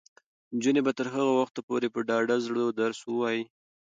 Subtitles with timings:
[0.55, 3.43] نجونې به تر هغه وخته پورې په ډاډه زړه درس وايي.